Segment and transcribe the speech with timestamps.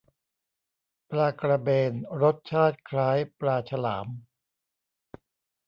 [1.09, 1.91] ปลากระเบน
[2.21, 4.07] รสชาติคล้ายปลาฉลาม